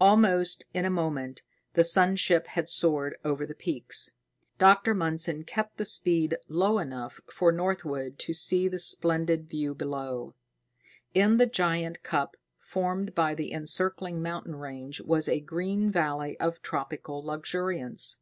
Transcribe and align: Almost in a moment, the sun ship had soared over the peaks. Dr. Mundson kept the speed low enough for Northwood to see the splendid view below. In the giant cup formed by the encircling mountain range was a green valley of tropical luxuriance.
Almost 0.00 0.64
in 0.72 0.84
a 0.84 0.90
moment, 0.90 1.42
the 1.74 1.82
sun 1.82 2.14
ship 2.14 2.46
had 2.46 2.68
soared 2.68 3.16
over 3.24 3.44
the 3.44 3.52
peaks. 3.56 4.12
Dr. 4.56 4.94
Mundson 4.94 5.44
kept 5.44 5.76
the 5.76 5.84
speed 5.84 6.36
low 6.46 6.78
enough 6.78 7.20
for 7.28 7.50
Northwood 7.50 8.16
to 8.20 8.32
see 8.32 8.68
the 8.68 8.78
splendid 8.78 9.48
view 9.50 9.74
below. 9.74 10.36
In 11.14 11.36
the 11.36 11.46
giant 11.46 12.04
cup 12.04 12.36
formed 12.60 13.12
by 13.16 13.34
the 13.34 13.50
encircling 13.52 14.22
mountain 14.22 14.54
range 14.54 15.00
was 15.00 15.26
a 15.26 15.40
green 15.40 15.90
valley 15.90 16.38
of 16.38 16.62
tropical 16.62 17.20
luxuriance. 17.20 18.18